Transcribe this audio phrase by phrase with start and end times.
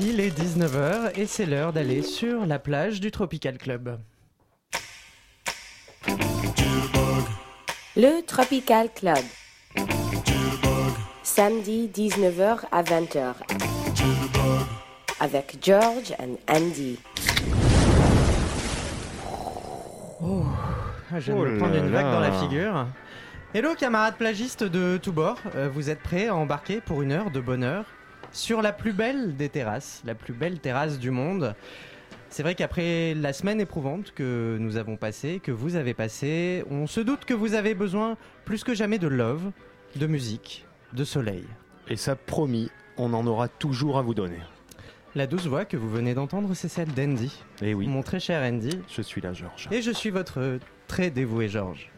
[0.00, 3.98] Il est 19h et c'est l'heure d'aller sur la plage du Tropical Club.
[7.96, 9.18] Le Tropical Club.
[11.22, 13.34] Samedi 19h à 20h.
[15.20, 16.98] Avec George and Andy.
[20.22, 20.44] Oh,
[21.16, 22.12] je viens de Oh me prendre une vague là.
[22.12, 22.86] dans la figure.
[23.54, 27.30] Hello camarades plagistes de tous bords, Euh, vous êtes prêts à embarquer pour une heure
[27.30, 27.84] de bonheur
[28.32, 31.54] sur la plus belle des terrasses, la plus belle terrasse du monde.
[32.30, 36.86] C'est vrai qu'après la semaine éprouvante que nous avons passée, que vous avez passée, on
[36.86, 39.50] se doute que vous avez besoin plus que jamais de love,
[39.96, 41.44] de musique, de soleil.
[41.88, 44.40] Et ça promis, on en aura toujours à vous donner.
[45.14, 48.42] La douce voix que vous venez d'entendre, c'est celle d'Andy, Et oui, mon très cher
[48.42, 49.66] Andy, je suis là, Georges.
[49.70, 51.90] et je suis votre très dévoué Georges.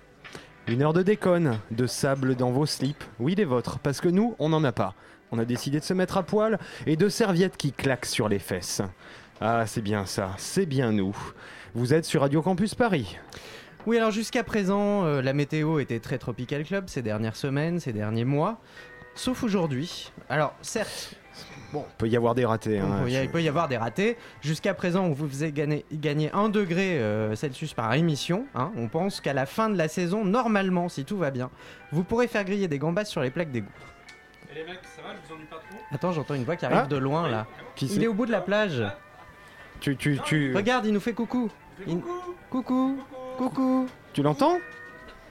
[0.69, 3.03] Une heure de déconne, de sable dans vos slips.
[3.19, 4.95] Oui, les vôtres, parce que nous, on n'en a pas.
[5.33, 8.39] On a décidé de se mettre à poil et de serviettes qui claquent sur les
[8.39, 8.83] fesses.
[9.41, 11.17] Ah, c'est bien ça, c'est bien nous.
[11.75, 13.17] Vous êtes sur Radio Campus Paris.
[13.87, 17.93] Oui, alors jusqu'à présent, euh, la météo était très Tropical Club ces dernières semaines, ces
[17.93, 18.61] derniers mois,
[19.15, 20.13] sauf aujourd'hui.
[20.29, 21.15] Alors, certes,
[21.73, 22.81] Bon, peut y avoir des ratés.
[22.81, 24.17] hein, il peut y avoir des ratés.
[24.43, 28.45] Jusqu'à présent, on vous faisait gagner, gagner 1 degré euh, Celsius par émission.
[28.57, 28.73] hein.
[28.77, 31.49] On pense qu'à la fin de la saison, normalement, si tout va bien,
[31.93, 33.69] vous pourrez faire griller des gambas sur les plaques d'égout.
[34.51, 36.65] Et les mecs, ça va, je vous ennuie pas trop Attends, j'entends une voix qui
[36.67, 37.47] arrive Ah de loin là.
[37.77, 38.83] Qui Il c'est est au bout de la plage.
[39.81, 41.51] Tu, tu, tu, Regarde, il nous fait coucou.
[41.87, 42.01] Il-
[42.51, 42.99] Coucou.
[43.39, 43.87] Coucou.
[44.13, 44.59] tu l'entends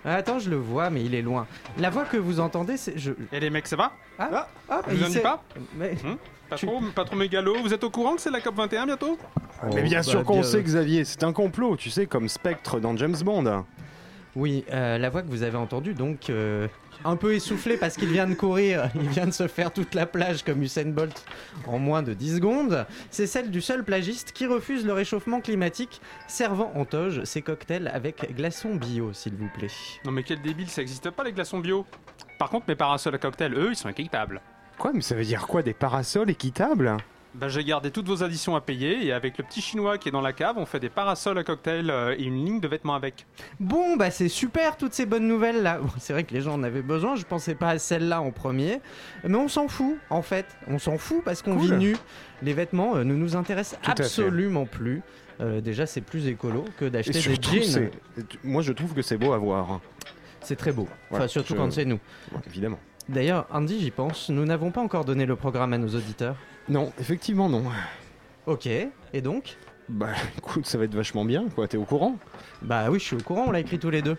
[0.05, 1.45] Ah, Attends, je le vois, mais il est loin.
[1.77, 2.97] La voix que vous entendez, c'est.
[2.97, 3.11] Je...
[3.33, 5.43] Et les mecs, ça va Ah, ah, vous il ennuie sait- pas
[5.75, 5.95] Mais...
[6.49, 8.85] pas Tu- trop, pas trop mégalo Vous êtes au courant que c'est la COP 21
[8.87, 9.17] bientôt
[9.75, 12.79] Mais bien bah, sûr qu'on bien- sait, Xavier, c'est un complot, tu sais, comme Spectre
[12.79, 13.65] dans James Bond.
[14.39, 16.65] Oui, euh, la voix que vous avez entendue, donc euh,
[17.03, 20.05] un peu essoufflé parce qu'il vient de courir, il vient de se faire toute la
[20.05, 21.25] plage comme Usain Bolt
[21.67, 25.99] en moins de 10 secondes, c'est celle du seul plagiste qui refuse le réchauffement climatique,
[26.29, 29.67] servant en toge ses cocktails avec glaçons bio, s'il vous plaît.
[30.05, 31.85] Non mais quel débile, ça existe pas les glaçons bio
[32.37, 34.39] Par contre, mes parasols à cocktail, eux, ils sont équitables.
[34.77, 36.95] Quoi, mais ça veut dire quoi Des parasols équitables?
[37.35, 40.11] Bah j'ai gardé toutes vos additions à payer et avec le petit chinois qui est
[40.11, 42.95] dans la cave, on fait des parasols à cocktail euh, et une ligne de vêtements
[42.95, 43.27] avec.
[43.59, 45.77] Bon, bah c'est super toutes ces bonnes nouvelles là.
[45.79, 48.31] Bon, c'est vrai que les gens en avaient besoin, je pensais pas à celle-là en
[48.31, 48.81] premier,
[49.23, 50.47] mais on s'en fout en fait.
[50.67, 51.65] On s'en fout parce qu'on Cool.
[51.65, 51.97] vit nu.
[52.41, 55.03] Les vêtements euh, ne nous intéressent Tout absolument plus.
[55.39, 57.91] Euh, déjà, c'est plus écolo que Et d'acheter des jeans.
[58.43, 59.79] moi je trouve que c'est beau à voir.
[60.41, 60.87] C'est très beau.
[61.11, 61.99] Voilà, enfin, surtout je- quand c'est nous.
[62.33, 62.79] Ouais, évidemment.
[63.07, 66.35] D'ailleurs, Andy, j'y pense, nous n'avons pas encore donné le programme à nos auditeurs.
[66.69, 67.63] Non, effectivement non.
[68.45, 69.57] Ok, et donc
[69.89, 72.15] Bah écoute, ça va être vachement bien, quoi, t'es au courant?
[72.61, 74.17] Bah oui, je suis au courant, on l'a écrit tous les deux.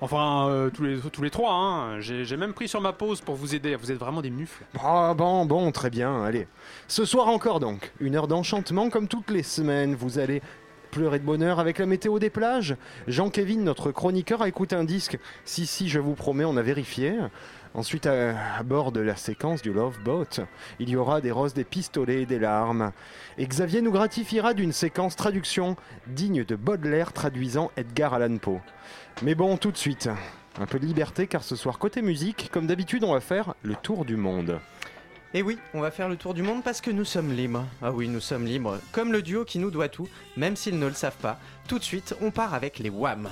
[0.00, 2.00] Enfin, euh, tous, les, tous les trois, hein.
[2.00, 3.74] J'ai j'ai même pris sur ma pause pour vous aider.
[3.76, 4.64] Vous êtes vraiment des mufles.
[4.82, 6.46] Ah bon, bon, très bien, allez.
[6.88, 10.42] Ce soir encore donc, une heure d'enchantement comme toutes les semaines, vous allez
[10.90, 12.76] pleurer de bonheur avec la météo des plages?
[13.08, 15.18] Jean-Kévin, notre chroniqueur, a écouté un disque.
[15.44, 17.14] Si, si, je vous promets, on a vérifié.
[17.74, 20.46] Ensuite, à, bord de la séquence du Love Boat,
[20.78, 22.92] il y aura des roses, des pistolets et des larmes.
[23.36, 25.76] Et Xavier nous gratifiera d'une séquence traduction
[26.06, 28.60] digne de Baudelaire traduisant Edgar Allan Poe.
[29.22, 30.08] Mais bon, tout de suite,
[30.60, 33.74] un peu de liberté car ce soir, côté musique, comme d'habitude, on va faire le
[33.74, 34.60] tour du monde.
[35.34, 37.64] Et oui, on va faire le tour du monde parce que nous sommes libres.
[37.82, 40.86] Ah oui, nous sommes libres, comme le duo qui nous doit tout, même s'ils ne
[40.86, 41.40] le savent pas.
[41.66, 43.28] Tout de suite, on part avec les Wham.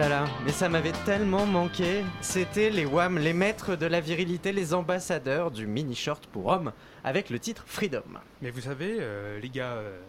[0.00, 2.02] Là là, mais ça m'avait tellement manqué.
[2.22, 6.72] C'était les WAM, les maîtres de la virilité, les ambassadeurs du mini short pour hommes,
[7.04, 8.02] avec le titre Freedom.
[8.40, 10.00] Mais vous savez, euh, les gars, euh,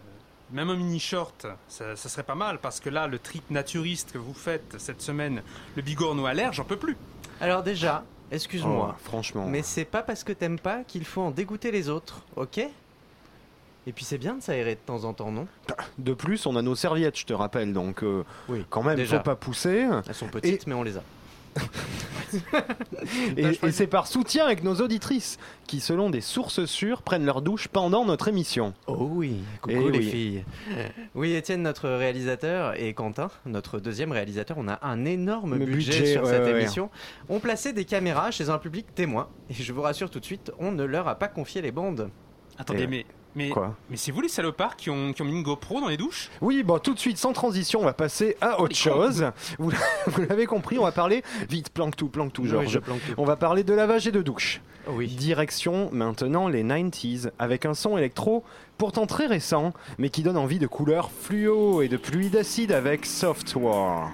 [0.51, 4.13] même un mini short, ça, ça serait pas mal parce que là, le trip naturiste
[4.13, 5.41] que vous faites cette semaine,
[5.75, 6.95] le bigorneau à l'air, j'en peux plus.
[7.41, 9.45] Alors déjà, excuse-moi, Oh, franchement.
[9.45, 12.61] mais c'est pas parce que t'aimes pas qu'il faut en dégoûter les autres, ok?
[13.87, 15.47] Et puis c'est bien de s'aérer de temps en temps, non?
[15.97, 19.17] De plus, on a nos serviettes, je te rappelle, donc euh, Oui, quand même, déjà.
[19.17, 19.87] faut pas pousser.
[20.07, 21.03] Elles sont petites, mais on les a.
[23.35, 27.41] Et, et c'est par soutien avec nos auditrices qui, selon des sources sûres, prennent leur
[27.41, 28.73] douche pendant notre émission.
[28.87, 30.09] Oh oui, coucou Eh les oui.
[30.09, 30.45] filles.
[31.13, 36.05] Oui, Étienne, notre réalisateur, et Quentin, notre deuxième réalisateur, on a un énorme budget, budget,
[36.13, 36.89] sur ouais, cette ouais, émission.
[37.27, 40.51] On plaçait des caméras chez un public témoin, et je vous rassure tout de suite,
[40.57, 42.09] on ne leur a pas confié les bandes.
[42.57, 45.43] Attendez, mais, mais, Quoi mais c'est vous les salopards qui ont, qui ont mis une
[45.43, 46.29] GoPro dans les douches?
[46.41, 49.25] Oui, bon, tout de suite, sans transition, on va passer à autre les chose.
[49.57, 49.71] Vous,
[50.07, 52.69] vous l'avez compris, on va parler vite, planque tout, planque tout, Oui, Georges.
[52.69, 53.13] je planque tout.
[53.17, 54.61] On va parler de lavage et de douche.
[54.87, 55.07] Oui.
[55.07, 58.43] Direction maintenant les 90s avec un son électro
[58.79, 63.05] pourtant très récent mais qui donne envie de couleurs fluo et de pluie d'acide avec
[63.05, 64.09] Software.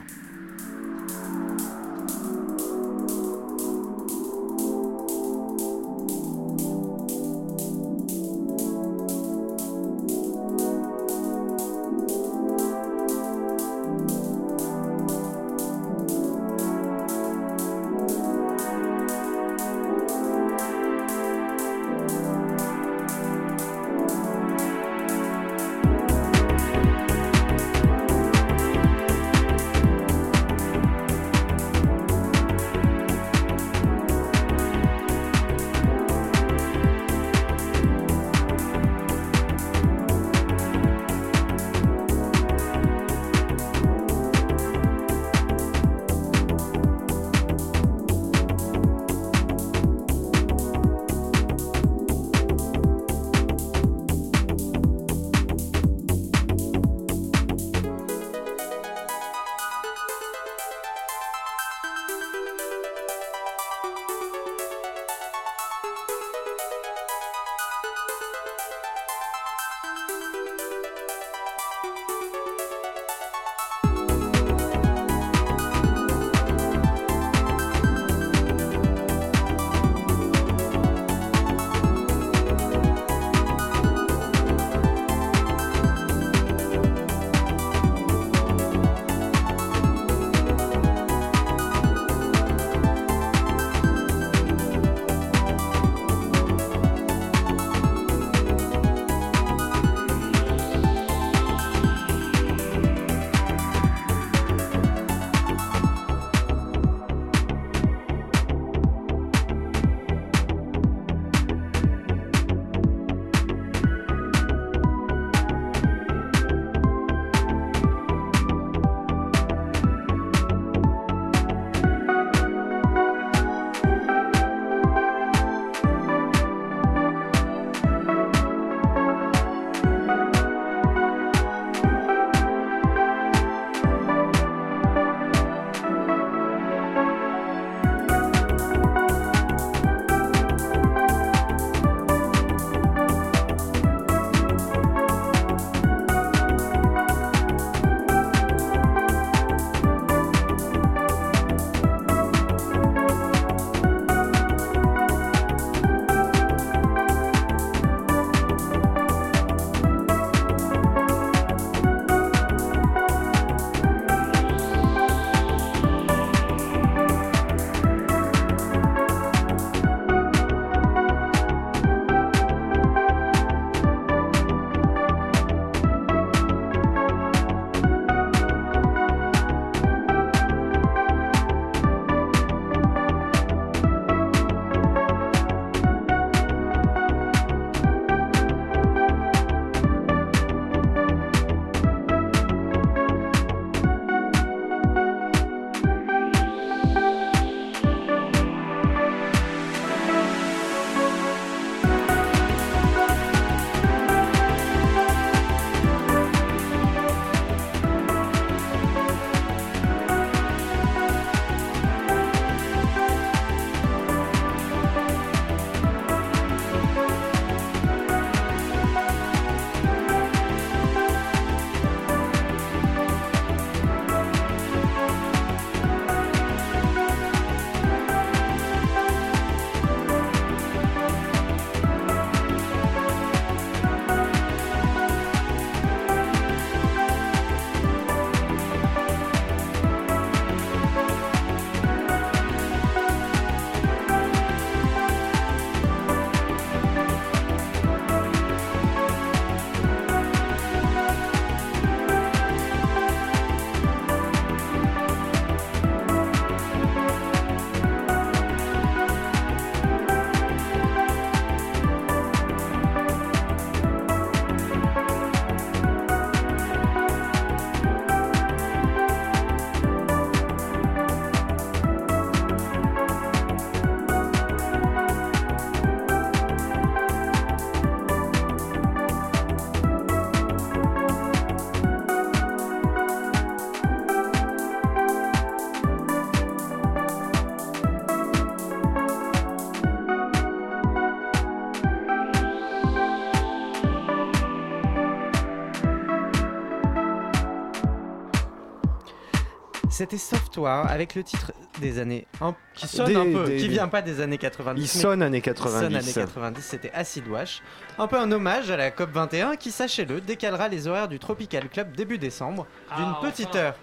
[299.97, 303.67] C'était Software avec le titre des années un- qui sonne Des- un peu, des- qui
[303.67, 304.79] vient pas des années 90.
[304.83, 306.13] Il sonne années qui sonne années 90.
[306.13, 307.63] 90, c'était Acid Wash.
[307.97, 311.67] Un peu un hommage à la COP 21 qui, sachez-le, décalera les horaires du Tropical
[311.67, 313.57] Club début décembre d'une Ah, petite enfin.
[313.57, 313.75] heure.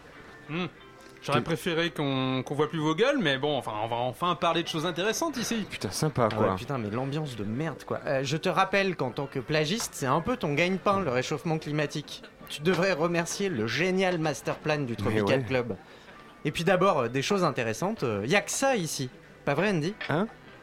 [0.48, 0.66] Hmm.
[1.20, 4.62] J'aurais préféré qu'on qu'on voit plus vos gueules, mais bon, enfin, on va enfin parler
[4.62, 5.66] de choses intéressantes ici.
[5.68, 6.48] Putain, sympa Ah quoi.
[6.50, 7.98] ouais, putain, mais l'ambiance de merde quoi.
[8.06, 11.58] Euh, je te rappelle qu'en tant que plagiste, c'est un peu ton gagne-pain le réchauffement
[11.58, 12.22] climatique.
[12.50, 15.44] Tu devrais remercier le génial master plan du Tropical ouais.
[15.44, 15.76] Club.
[16.44, 19.08] Et puis d'abord, euh, des choses intéressantes, euh, y a que ça ici.
[19.44, 19.94] Pas vrai Andy?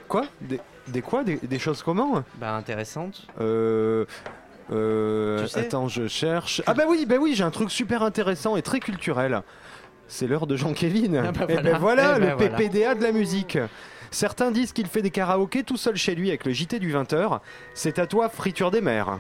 [0.08, 0.26] Quoi?
[0.42, 1.24] Des, des quoi?
[1.24, 2.24] Des, des choses comment?
[2.36, 3.28] Bah intéressantes.
[3.40, 4.06] Euh.
[4.72, 6.62] Euh, Tu sais attends, je cherche.
[6.66, 9.42] Ah bah oui, bah oui, j'ai un truc super intéressant et très culturel.
[10.08, 11.24] C'est l'heure de Jean-Kévin.
[11.26, 11.62] Ah bah et voilà.
[11.72, 12.58] ben voilà, Eh le ben voilà.
[12.58, 13.58] PPDA de la musique.
[14.12, 17.40] Certains disent qu'il fait des karaokés tout seul chez lui avec le JT du 20h.
[17.74, 19.20] C'est à toi, friture des mers.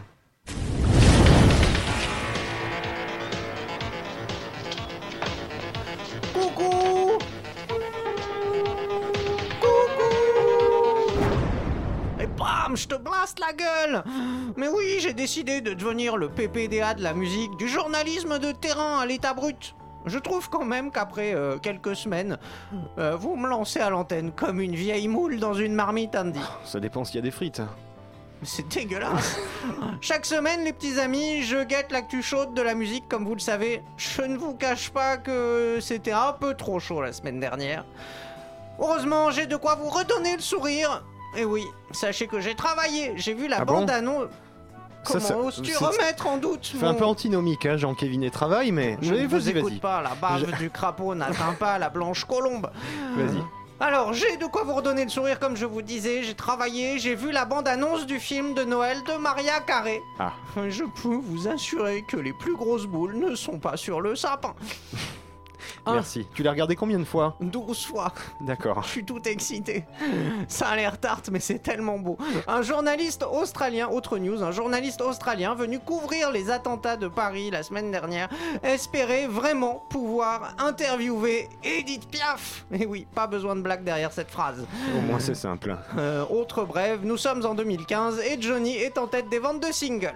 [12.91, 14.03] Te blaste la gueule
[14.57, 18.99] Mais oui, j'ai décidé de devenir le PPDA de la musique, du journalisme de terrain
[18.99, 19.75] à l'état brut.
[20.05, 22.37] Je trouve quand même qu'après euh, quelques semaines,
[22.97, 26.41] euh, vous me lancez à l'antenne comme une vieille moule dans une marmite, Andy.
[26.65, 27.61] Ça dépend s'il y a des frites.
[28.43, 29.39] C'est dégueulasse.
[30.01, 33.39] Chaque semaine, les petits amis, je guette l'actu chaude de la musique, comme vous le
[33.39, 33.83] savez.
[33.95, 37.85] Je ne vous cache pas que c'était un peu trop chaud la semaine dernière.
[38.79, 41.03] Heureusement, j'ai de quoi vous redonner le sourire.
[41.37, 44.27] Et oui, sachez que j'ai travaillé, j'ai vu la Ah bon bande-annonce.
[45.03, 48.21] Ça, Comment ça- oses-tu c'est- remettre en doute Fait un mon- peu antinomique, hein, Jean-Kévin
[48.21, 48.97] et travail, mais.
[49.01, 49.79] Je ne vous vas-y, écoute vas-y.
[49.79, 52.69] pas, la bave du crapaud n'atteint pas la blanche colombe.
[53.15, 53.41] Vas-y.
[53.79, 56.21] Alors, j'ai de quoi vous redonner le sourire, comme je vous disais.
[56.21, 59.99] J'ai travaillé, j'ai vu la bande-annonce du film de Noël de Maria Carré.
[60.19, 60.33] Ah.
[60.69, 64.53] Je peux vous assurer que les plus grosses boules ne sont pas sur le sapin.
[65.85, 65.93] Ah.
[65.93, 66.27] Merci.
[66.33, 68.13] Tu l'as regardé combien de fois 12 fois.
[68.41, 68.83] D'accord.
[68.83, 69.85] Je suis tout excité.
[70.47, 72.17] Ça a l'air tarte, mais c'est tellement beau.
[72.47, 77.63] Un journaliste australien, autre news, un journaliste australien venu couvrir les attentats de Paris la
[77.63, 78.29] semaine dernière
[78.63, 82.65] espérait vraiment pouvoir interviewer Edith Piaf.
[82.71, 84.65] Et oui, pas besoin de blague derrière cette phrase.
[84.97, 85.75] Au moins, c'est simple.
[85.97, 89.71] Euh, autre brève, nous sommes en 2015 et Johnny est en tête des ventes de
[89.71, 90.13] singles.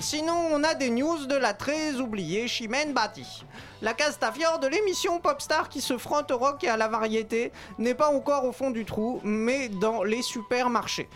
[0.00, 3.44] Sinon, on a des news de la très oubliée Chimène Bati.
[3.80, 7.94] La Castafiore de l'émission Popstar qui se frotte au rock et à la variété n'est
[7.94, 11.08] pas encore au fond du trou, mais dans les supermarchés.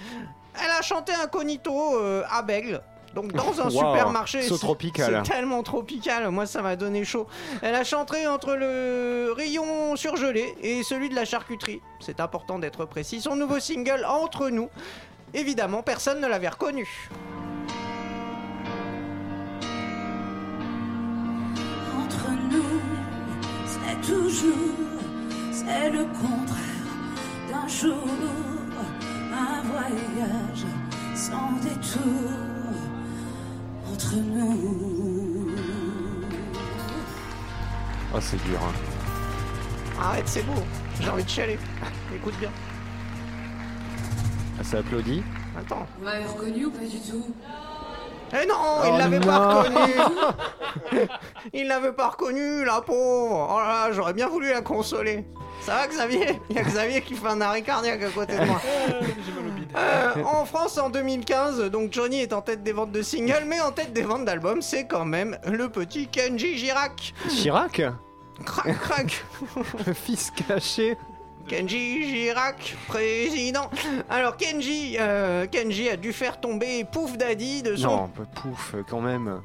[0.62, 2.80] Elle a chanté incognito euh, à Bègle.
[3.14, 5.22] Donc dans un Wow, supermarché, so c'est- tropical.
[5.26, 7.26] c'est tellement tropical, moi ça m'a donné chaud.
[7.60, 11.82] Elle a chanté entre le rayon surgelé et celui de la charcuterie.
[12.00, 13.20] C'est important d'être précis.
[13.20, 14.70] Son nouveau single Entre nous.
[15.34, 16.88] Évidemment, personne ne l'avait reconnu.
[24.06, 24.76] Toujours,
[25.50, 26.86] c'est le contraire
[27.50, 28.04] d'un jour,
[29.32, 30.64] un voyage
[31.14, 32.30] sans détour.
[33.92, 35.50] Entre nous.
[38.14, 38.58] Oh, c'est dur.
[38.62, 40.00] hein.
[40.00, 40.62] Arrête, c'est beau.
[41.00, 41.58] J'ai envie de chialer.
[42.14, 42.50] Écoute bien.
[44.58, 45.22] Ah, ça applaudit.
[45.58, 45.86] Attends.
[45.98, 47.34] Vous m'avez reconnu ou pas du tout?
[48.32, 49.94] Eh non, Oh il l'avait pas reconnu.
[51.52, 53.48] il l'avait pas reconnu, la pauvre.
[53.54, 55.26] Oh là là, j'aurais bien voulu la consoler.
[55.60, 56.40] Ça va, Xavier?
[56.50, 58.60] Il y a Xavier qui fait un arrêt cardiaque à côté de moi.
[59.74, 63.58] Euh, en France, en 2015, donc Johnny est en tête des ventes de singles, mais
[63.62, 67.14] en tête des ventes d'albums, c'est quand même le petit Kenji Girac.
[67.30, 67.80] Chirac?
[68.44, 69.24] Crac, crac.
[69.86, 70.98] Le fils caché.
[71.48, 73.70] Kenji Girac, président.
[74.08, 78.74] Alors Kenji, euh, Kenji a dû faire tomber Pouf Daddy de son Non, pas pouf,
[78.88, 79.40] quand même.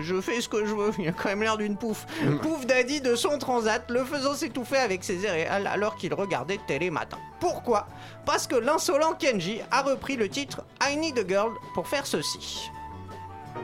[0.00, 2.04] Je fais ce que je veux, il a quand même l'air d'une pouf.
[2.42, 6.90] Pouf Daddy de son transat, le faisant s'étouffer avec ses céréales alors qu'il regardait Télé
[6.90, 7.18] Matin.
[7.38, 7.86] Pourquoi?
[8.26, 12.70] Parce que l'insolent Kenji a repris le titre I Need a Girl pour faire ceci.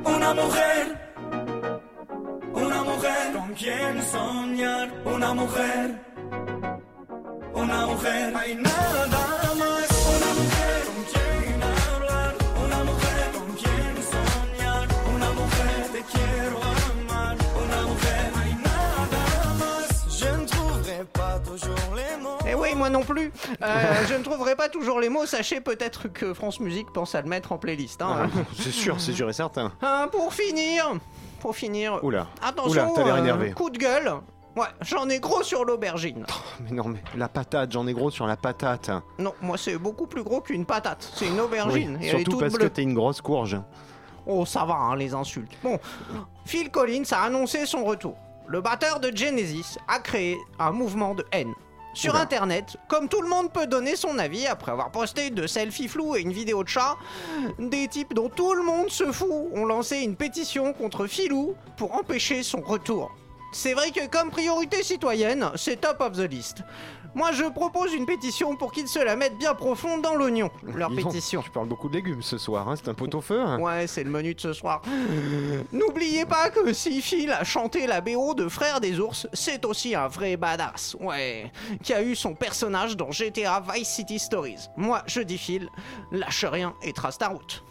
[0.06, 0.96] Una mujer,
[2.54, 5.98] una mujer con quien soñar, una mujer,
[7.62, 9.88] una mujer, no hay nada más.
[10.16, 17.36] Una mujer con quien hablar, una mujer con quien soñar, una mujer te quiero amar,
[17.64, 20.08] una mujer, no hay nada más.
[20.08, 22.38] Je ne trouverai pas toujours les mots.
[22.46, 23.32] Eh oui, moi non plus.
[23.62, 25.26] Euh, je ne trouverai pas toujours les mots.
[25.26, 28.00] Sachez peut-être que France Musique pense à le mettre en playlist.
[28.02, 28.30] hein.
[28.58, 29.72] C'est sûr, c'est sûr et certain.
[29.82, 30.94] Hein, pour finir,
[31.40, 32.26] pour finir, Oula.
[32.42, 34.12] attention, Oula, euh, coup de gueule.
[34.60, 36.26] Ouais, j'en ai gros sur l'aubergine.
[36.60, 38.90] Mais non, mais la patate, j'en ai gros sur la patate.
[39.18, 41.10] Non, moi c'est beaucoup plus gros qu'une patate.
[41.14, 41.96] C'est une aubergine.
[41.98, 43.58] Oui, et elle est surtout toute parce que t'es une grosse courge.
[44.26, 45.52] Oh, ça va, hein, les insultes.
[45.62, 45.78] Bon,
[46.44, 48.16] Phil Collins a annoncé son retour.
[48.48, 51.54] le batteur de Genesis a créé un mouvement de haine.
[51.94, 52.22] Sur Oula.
[52.22, 56.16] internet, comme tout le monde peut donner son avis après avoir posté deux selfies flous
[56.16, 56.96] et une vidéo de chat,
[57.58, 61.94] des types dont tout le monde se fout ont lancé une pétition contre Filou pour
[61.94, 63.10] empêcher son retour.
[63.52, 66.58] C'est vrai que comme priorité citoyenne, c'est top of the list.
[67.16, 70.90] Moi je propose une pétition pour qu'ils se la mettent bien profond dans l'oignon, leur
[70.90, 71.42] Dis donc, pétition.
[71.42, 73.40] Tu parles beaucoup de légumes ce soir, hein, c'est un pot au feu.
[73.40, 73.58] hein.
[73.58, 74.80] Ouais, c'est le menu de ce soir.
[75.72, 79.96] N'oubliez pas que si Phil a chanté la BO de Frères des Ours, c'est aussi
[79.96, 81.50] un vrai badass, ouais,
[81.82, 84.68] qui a eu son personnage dans GTA Vice City Stories.
[84.76, 85.68] Moi, je dis Phil,
[86.12, 87.64] lâche rien et trace ta route.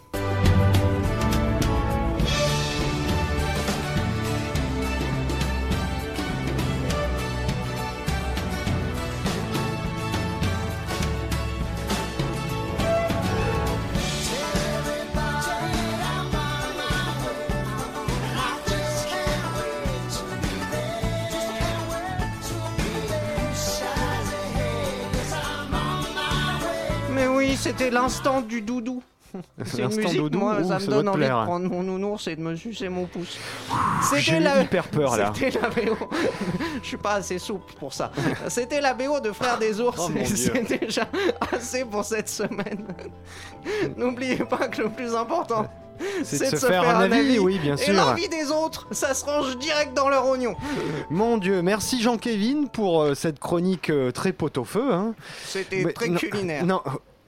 [27.70, 29.02] C'était l'instant du doudou.
[29.64, 31.40] C'est une musique, doudou, moi, ça me donne envie plaire.
[31.40, 33.38] de prendre mon nounours et de me sucer mon pouce.
[34.10, 34.62] J'ai C'était eu la...
[34.62, 35.32] hyper peur là.
[35.32, 35.96] C'était la BO.
[36.82, 38.10] Je suis pas assez souple pour ça.
[38.48, 40.00] C'était la BO de Frères des Ours.
[40.00, 41.06] Oh, et c'est déjà
[41.52, 42.88] assez pour cette semaine.
[43.96, 45.68] N'oubliez pas que le plus important,
[46.24, 49.56] C'est de se faire un avis, oui, bien Et l'envie des autres, ça se range
[49.58, 50.56] direct dans leur oignon.
[51.08, 54.92] Mon Dieu, merci Jean-Kévin pour euh, cette chronique euh, très pot au feu.
[54.92, 55.14] Hein.
[55.44, 56.66] C'était très culinaire.
[56.66, 56.82] Non,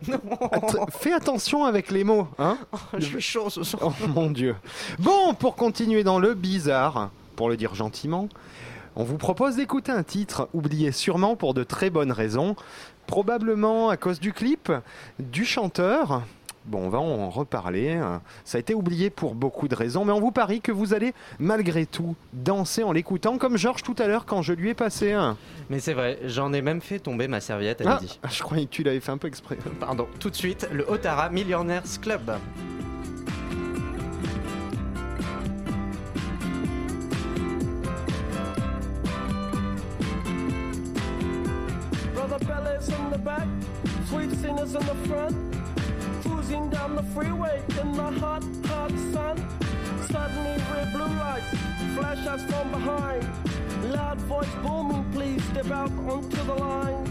[0.53, 2.29] att- fais attention avec les mots.
[2.39, 2.59] Hein.
[2.99, 3.83] Je suis chaud ce soir.
[4.05, 4.57] Oh mon Dieu.
[4.99, 8.29] Bon, pour continuer dans le bizarre, pour le dire gentiment,
[8.97, 12.57] on vous propose d'écouter un titre oublié sûrement pour de très bonnes raisons,
[13.07, 14.71] probablement à cause du clip,
[15.19, 16.23] du chanteur.
[16.65, 18.01] Bon, on va en reparler.
[18.45, 21.13] Ça a été oublié pour beaucoup de raisons, mais on vous parie que vous allez
[21.39, 25.13] malgré tout danser en l'écoutant, comme Georges tout à l'heure quand je lui ai passé
[25.13, 25.37] un.
[25.71, 28.21] Mais c'est vrai, j'en ai même fait tomber ma serviette à Ah, midi.
[28.31, 29.59] je croyais que tu l'avais fait un peu exprès.
[29.81, 32.31] Pardon, tout de suite, le Otara Millionaires Club.
[42.15, 42.39] Brother
[42.89, 43.47] in the back,
[44.09, 45.35] sweet singers in the front.
[46.43, 49.37] Cruising down the freeway in the hot, hot sun.
[50.11, 51.47] Suddenly red blue lights
[51.95, 53.25] flash us from behind.
[53.93, 57.05] Loud voice booming, please step out onto the line.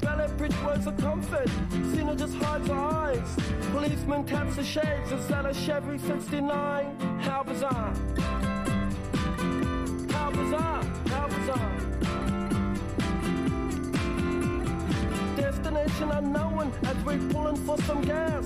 [0.00, 1.48] Ballet bridge words of comfort,
[1.94, 3.36] Cena just hides her eyes.
[3.70, 7.20] Policeman taps the shades, is that a Chevy 69?
[7.20, 7.94] How bizarre.
[10.10, 10.75] How bizarre,
[15.86, 18.44] Destination unknown as we're pulling for some gas.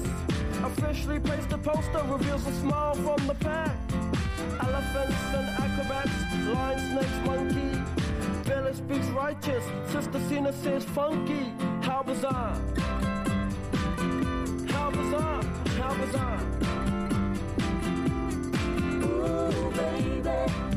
[0.63, 3.75] Officially placed a poster reveals a smile from the pack.
[4.61, 6.13] Elephants and acrobats,
[6.53, 7.83] lion, snakes, monkey.
[8.47, 11.55] Bella speaks righteous, Sister Cena says funky.
[11.81, 12.55] How bizarre!
[14.69, 15.43] How bizarre!
[15.79, 16.41] How bizarre!
[19.03, 20.70] Ooh, baby.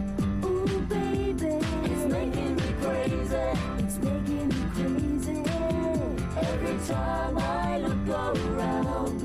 [6.88, 9.22] Time I look around.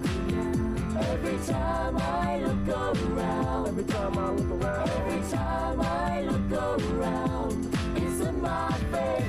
[0.97, 3.68] Every time I look around.
[3.68, 7.77] Every time I look around, Every time I look around.
[7.97, 9.25] It's in my face.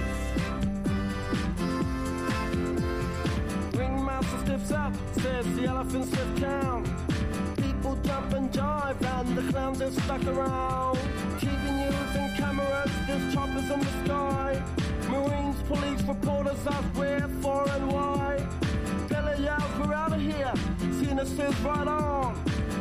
[3.75, 6.83] Ringmaster stiffs up, says the elephants lift town.
[7.57, 10.97] People jump and jive, and the clowns are stuck around.
[11.39, 14.78] TV news and cameras, there's choppers in the sky.
[15.11, 18.37] Marines, police, reporters ask where, for, and why.
[19.09, 20.53] Bella yells, we're out of here.
[20.99, 22.35] Cena says, right on.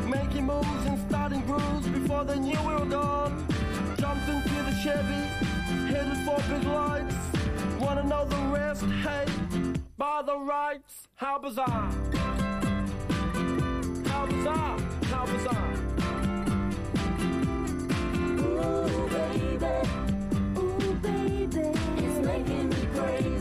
[0.08, 3.46] Making moves and starting grooves before they knew we were gone.
[3.98, 5.22] Jumped into the Chevy,
[5.90, 7.14] headed for big lights.
[7.80, 8.84] Wanna know the rest?
[8.84, 9.26] Hey,
[9.96, 11.08] by the rights.
[11.16, 11.90] How bizarre!
[14.06, 14.78] How bizarre!
[15.10, 15.74] How bizarre!
[18.40, 20.17] Ooh, baby.
[21.02, 21.78] Baby.
[21.98, 23.37] It's making me crazy.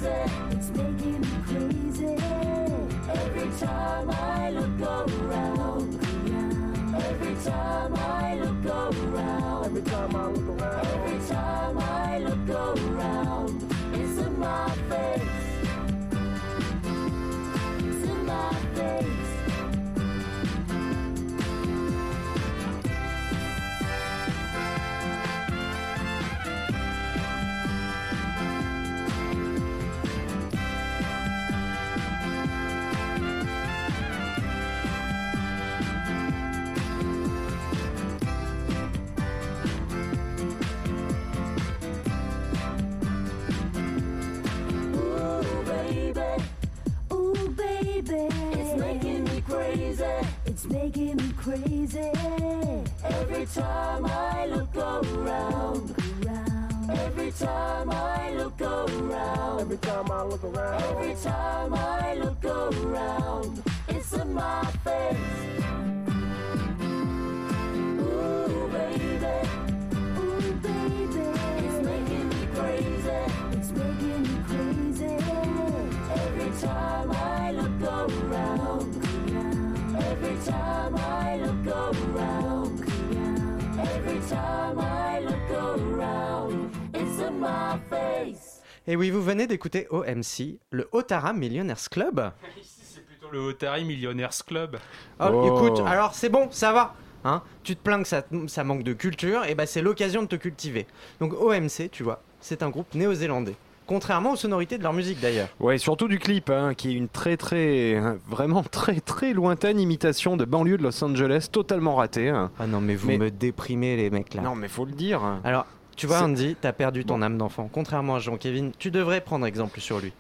[88.88, 92.32] Et oui, vous venez d'écouter OMC, le Otara Millionaires Club.
[92.62, 94.78] Ici, c'est plutôt le Otari Millionaires Club.
[95.20, 95.46] Oh, Oh.
[95.68, 96.96] Écoute, alors c'est bon, ça va.
[97.26, 100.28] Hein tu te plains que ça, ça manque de culture, et bah c'est l'occasion de
[100.28, 100.86] te cultiver.
[101.20, 103.56] Donc OMC, tu vois, c'est un groupe néo-zélandais.
[103.88, 105.48] Contrairement aux sonorités de leur musique d'ailleurs.
[105.60, 109.80] Ouais, surtout du clip, hein, qui est une très très, hein, vraiment très très lointaine
[109.80, 112.30] imitation de banlieue de Los Angeles, totalement ratée.
[112.30, 112.52] hein.
[112.60, 114.42] Ah non, mais vous Mais- me déprimez les mecs là.
[114.42, 115.22] Non, mais faut le dire.
[115.44, 115.66] Alors,
[115.98, 117.70] tu vois Andy, t'as perdu ton âme d'enfant.
[117.72, 120.14] Contrairement à Jean-Kévin, tu devrais prendre exemple sur lui.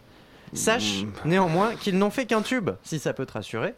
[0.53, 1.11] Sache Mm.
[1.29, 3.73] néanmoins qu'ils n'ont fait qu'un tube, si ça peut te rassurer.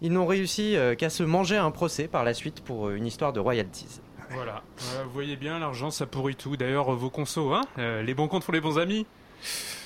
[0.00, 3.04] Ils n'ont réussi euh, qu'à se manger un procès par la suite pour euh, une
[3.06, 4.00] histoire de royalties.
[4.30, 4.62] Voilà.
[4.94, 6.56] Euh, vous voyez bien, l'argent, ça pourrit tout.
[6.56, 9.06] D'ailleurs, vos consos, hein Euh, Les bons comptes font les bons amis.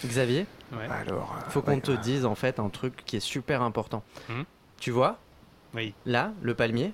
[0.05, 0.89] Xavier, Ouais.
[0.91, 4.03] Alors, euh, faut qu'on ouais, te dise en fait un truc qui est super important.
[4.31, 4.45] Mhm.
[4.81, 5.19] Tu vois,
[5.75, 5.93] Oui.
[6.07, 6.93] là, le palmier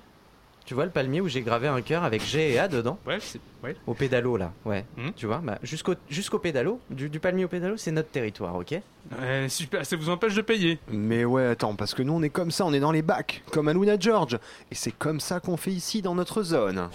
[0.69, 3.17] Tu vois le palmier où j'ai gravé un cœur avec G et A dedans Ouais,
[3.19, 3.41] c'est.
[3.63, 3.75] Ouais.
[3.87, 4.85] Au pédalo là, ouais.
[4.97, 5.13] Mhm.
[5.15, 8.75] Tu vois, bah, jusqu'au jusqu'au pédalo, du, du palmier au pédalo, c'est notre territoire, ok
[9.19, 10.77] Ouais, super, ça vous empêche de payer.
[10.87, 13.41] Mais ouais, attends, parce que nous on est comme ça, on est dans les bacs,
[13.51, 14.37] comme à Luna George.
[14.69, 16.87] Et c'est comme ça qu'on fait ici dans notre zone.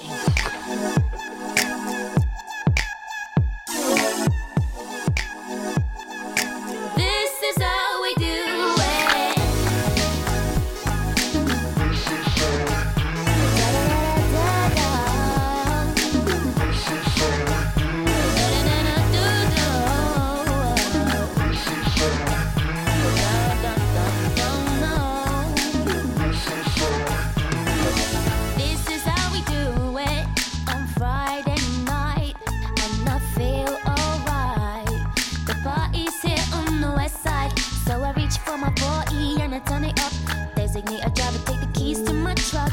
[38.65, 38.73] My
[39.09, 40.13] 40 and I turn it up.
[40.55, 42.73] Designate a driver, take the keys to my truck.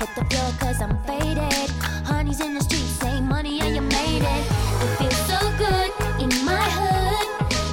[0.00, 1.70] Hit the floor cause I'm faded.
[2.04, 4.44] Honey's in the streets, say money and you made it.
[4.82, 5.90] It feels so good
[6.24, 7.28] in my hood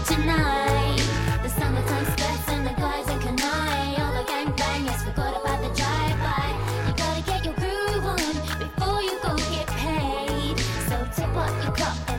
[0.05, 1.01] tonight.
[1.41, 3.99] The summertime skirts and the guys in Kanai.
[4.01, 6.47] All the gangbangers forgot about the drive-by.
[6.87, 10.59] You gotta get your groove on before you go get paid.
[10.89, 12.14] So tip up your cup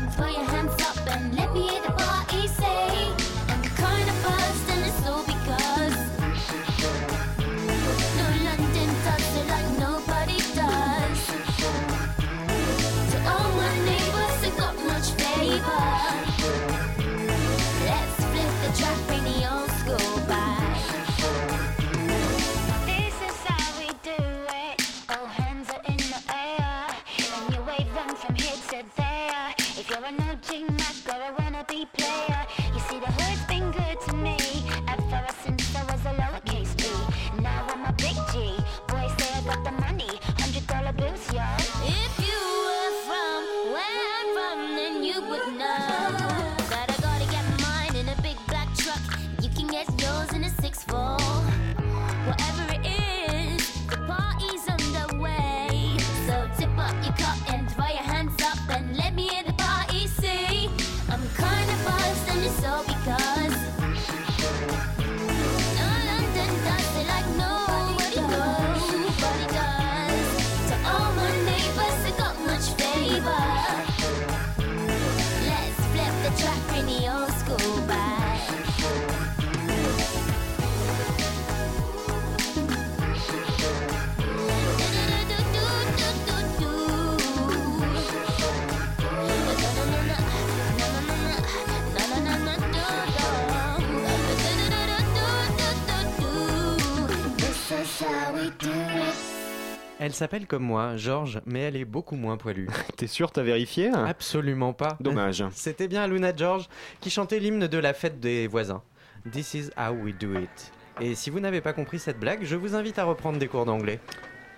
[100.16, 102.68] s'appelle comme moi, Georges, mais elle est beaucoup moins poilue.
[102.96, 104.96] T'es sûr, t'as vérifié Absolument pas.
[105.00, 105.44] Dommage.
[105.52, 106.68] C'était bien Luna George
[107.00, 108.83] qui chantait l'hymne de la fête des voisins.
[109.31, 110.72] This is how we do it.
[111.00, 113.66] Et si vous n'avez pas compris cette blague, je vous invite à reprendre des cours
[113.66, 114.00] d'anglais.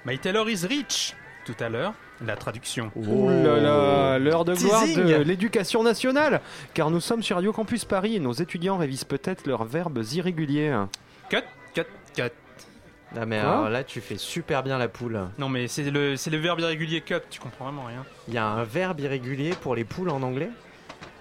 [0.06, 1.14] My Taylor is rich.
[1.44, 1.94] Tout à l'heure,
[2.24, 2.92] la traduction.
[2.94, 5.06] Ouh là là, l'heure de gloire Teasing.
[5.06, 6.42] de l'éducation nationale
[6.74, 10.76] Car nous sommes sur Radio Campus Paris et nos étudiants révisent peut-être leurs verbes irréguliers.
[11.30, 11.38] Cut,
[11.74, 12.30] cut, cut.
[13.16, 15.18] Ah, mais Quoi alors là, tu fais super bien la poule.
[15.38, 18.04] Non, mais c'est le, c'est le verbe irrégulier cut, tu comprends vraiment rien.
[18.28, 20.50] Il y a un verbe irrégulier pour les poules en anglais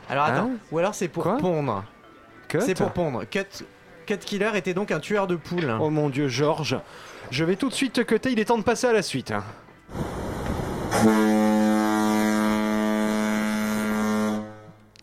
[0.09, 1.83] Alors Hein attends, ou alors c'est pour Quoi pondre.
[2.49, 3.23] Cut C'est pour pondre.
[3.29, 3.63] Cut,
[4.05, 5.75] cut Killer était donc un tueur de poules.
[5.79, 6.77] Oh mon dieu, Georges.
[7.31, 9.31] Je vais tout de suite te cutter, il est temps de passer à la suite.
[9.31, 9.43] hein.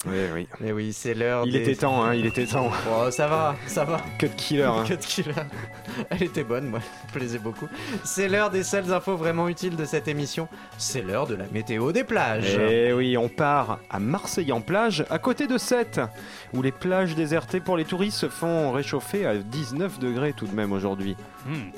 [0.07, 0.47] Oui, oui.
[0.61, 2.71] Mais oui, c'est l'heure Il des- était temps, hein, il était temps.
[2.91, 4.01] Oh, ça va, ça va.
[4.19, 4.63] Cut killer.
[4.65, 4.85] hein.
[4.87, 5.33] Cut Killer.
[6.11, 7.67] Elle était bonne, moi, elle plaisait beaucoup.
[8.05, 10.47] C'est l'heure des seules infos vraiment utiles de cette émission.
[10.79, 12.55] C'est l'heure de la météo des plages.
[12.57, 16.01] Et oui, on part à Marseille en plage, à côté de Sète,
[16.53, 20.55] où les plages désertées pour les touristes se font réchauffer à 19 degrés tout de
[20.55, 21.17] même aujourd'hui.
[21.47, 21.71] Hmm.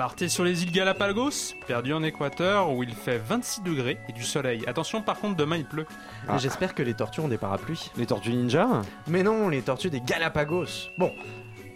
[0.00, 4.24] Partez sur les îles Galapagos, perdu en Équateur, où il fait 26 degrés et du
[4.24, 4.64] soleil.
[4.66, 5.84] Attention, par contre, demain il pleut.
[6.26, 6.38] Ah.
[6.38, 7.90] J'espère que les tortues ont des parapluies.
[7.98, 8.80] Les tortues ninja?
[9.08, 10.88] Mais non, les tortues des Galapagos.
[10.96, 11.12] Bon,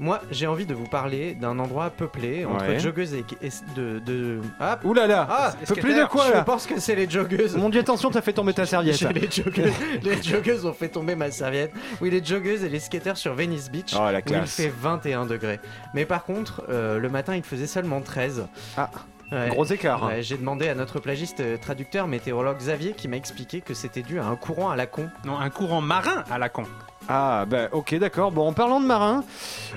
[0.05, 2.79] moi j'ai envie de vous parler d'un endroit peuplé entre Ouais.
[2.79, 4.40] joggeuses et, et de, de...
[4.61, 7.57] Ah, Ouh là là Ah, Peuplé de quoi je là pense que c'est les joggeuses.
[7.57, 9.01] Mon dieu, attention, t'as fait tomber ta serviette.
[9.01, 11.73] Les joggeuses, les joggeuses ont fait tomber ma serviette.
[12.01, 13.95] Oui, les joggeuses et les skaters sur Venice Beach.
[13.97, 14.55] Oh la où il classe.
[14.57, 15.59] fait 21 degrés.
[15.95, 18.47] Mais par contre, euh, le matin, il faisait seulement 13.
[18.77, 18.90] Ah,
[19.33, 19.49] Ouais.
[19.49, 20.05] Gros écart.
[20.07, 24.03] Ouais, J'ai demandé à notre plagiste euh, traducteur météorologue Xavier qui m'a expliqué que c'était
[24.03, 25.09] dû à un courant à la con.
[25.25, 26.64] Non, un courant marin à la con.
[27.09, 28.33] Ah, bah ok, d'accord.
[28.33, 29.25] Bon, en parlant de marins,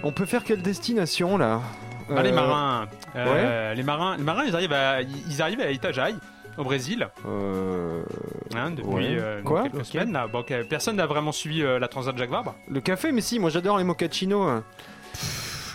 [0.03, 1.61] on peut faire quelle destination là?
[2.15, 2.87] Ah, les Euh, marins,
[3.17, 6.15] euh, les marins, les marins, ils arrivent à, ils arrivent à Itajaí,
[6.57, 8.01] au Brésil, euh,
[8.55, 9.17] hein, depuis Ouais.
[9.19, 9.63] euh, Quoi?
[9.63, 10.13] quelques semaines.
[10.13, 10.27] Là.
[10.27, 12.55] Bon, personne n'a vraiment suivi la Transat Jacques Vabre.
[12.69, 14.47] Le café, mais si, moi j'adore les mochachinos.
[14.49, 14.63] hein.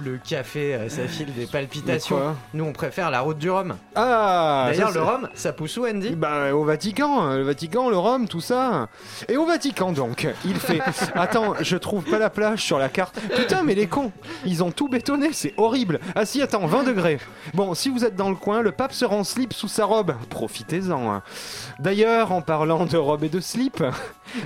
[0.05, 2.35] Le café, euh, ça file des palpitations.
[2.55, 3.77] Nous, on préfère la route du Rhum.
[3.95, 6.17] Ah D'ailleurs, le Rhum, ça pousse où, Andy?
[6.17, 8.89] Bah au Vatican, euh, le Vatican, le Rhum, tout ça.
[9.29, 10.81] Et au Vatican donc, il fait.
[11.15, 13.21] attends, je trouve pas la plage sur la carte.
[13.37, 14.11] Putain, mais les cons,
[14.45, 16.01] ils ont tout bétonné, c'est horrible.
[16.15, 17.19] Ah si, attends, 20 degrés.
[17.55, 19.85] Bon, si vous êtes dans le coin, le pape se rend en slip sous sa
[19.85, 20.15] robe.
[20.31, 21.13] Profitez-en.
[21.13, 21.23] hein.
[21.79, 23.83] D'ailleurs, en parlant de robe et de slip,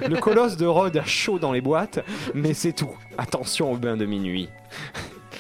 [0.07, 2.01] le colosse de Rhodes a chaud dans les boîtes,
[2.35, 2.95] mais c'est tout.
[3.16, 4.49] Attention au bain de minuit.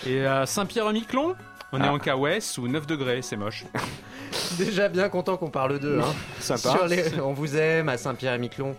[0.06, 1.34] Et à Saint-Pierre-et-Miquelon,
[1.72, 1.92] on est Ah.
[1.92, 3.64] en KOS sous 9 degrés, c'est moche.
[4.58, 6.00] Déjà bien content qu'on parle d'eux.
[6.02, 6.14] Hein.
[6.40, 6.70] Sympa.
[6.70, 7.20] Sur les...
[7.20, 8.76] On vous aime à Saint-Pierre-et-Miquelon.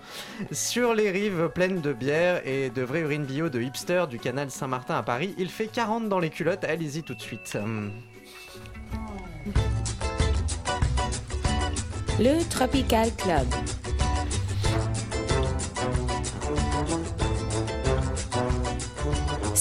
[0.51, 4.49] Sur les rives pleines de bière et de vraie urine bio de hipster du canal
[4.51, 6.63] Saint-Martin à Paris, il fait 40 dans les culottes.
[6.63, 7.57] Allez-y tout de suite.
[12.19, 13.45] Le Tropical Club.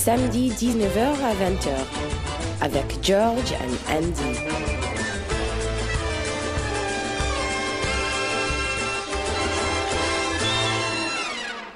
[0.07, 1.69] Samedi 19h à 20h
[2.61, 4.39] avec George and Andy.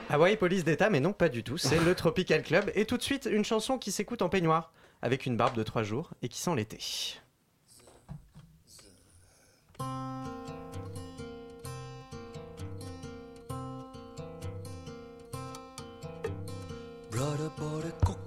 [0.09, 1.59] Hawaii Police d'État, mais non, pas du tout.
[1.59, 2.71] C'est le Tropical Club.
[2.77, 5.83] Et tout de suite, une chanson qui s'écoute en peignoir, avec une barbe de 3
[5.83, 6.79] jours et qui sent l'été.
[17.13, 18.20] A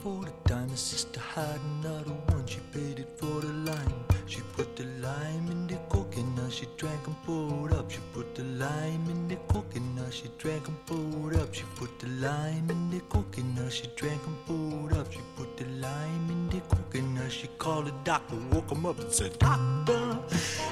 [0.00, 0.68] for the time.
[0.68, 4.04] His sister had another one, she paid it for the lime.
[4.26, 7.90] She put the lime in the coconut, she drank and poured up.
[7.90, 11.54] She put the lime in the coconut, she drank and poured up.
[11.54, 15.10] She put the lime in the coconut, she drank and poured up.
[15.12, 19.12] She put the lime in the coconut, she called the doctor, woke him up and
[19.12, 20.18] said, Doctor,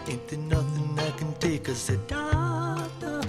[0.09, 1.68] ain't there nothing I can take?
[1.68, 3.22] I said, Doctor,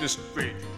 [0.00, 0.71] this page.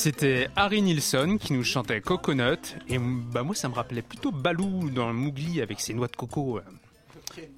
[0.00, 2.56] C'était Harry Nilsson qui nous chantait Coconut.
[2.88, 6.56] Et bah, moi, ça me rappelait plutôt Balou dans Mowgli avec ses noix de coco.
[6.56, 6.62] euh.